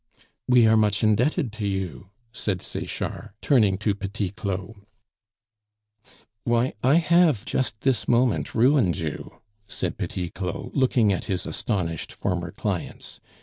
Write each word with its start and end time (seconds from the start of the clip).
"We 0.47 0.65
are 0.65 0.75
much 0.75 1.03
indebted 1.03 1.51
to 1.53 1.67
you," 1.67 2.09
said 2.33 2.63
Sechard, 2.63 3.33
turning 3.39 3.77
to 3.77 3.93
Petit 3.93 4.31
Claud. 4.31 4.77
"Why, 6.43 6.73
I 6.81 6.95
have 6.95 7.45
just 7.45 7.79
this 7.81 8.07
moment 8.07 8.55
ruined 8.55 8.97
you," 8.97 9.41
said 9.67 9.99
Petit 9.99 10.29
Claud, 10.31 10.71
looking 10.75 11.13
at 11.13 11.25
his 11.25 11.45
astonished 11.45 12.13
former 12.13 12.49
clients. 12.49 13.19